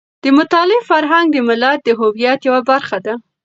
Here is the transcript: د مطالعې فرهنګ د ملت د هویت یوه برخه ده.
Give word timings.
د 0.23 0.25
مطالعې 0.37 0.79
فرهنګ 0.89 1.27
د 1.33 1.37
ملت 1.47 1.79
د 1.83 1.89
هویت 1.99 2.39
یوه 2.47 2.61
برخه 2.69 2.97
ده. 3.05 3.13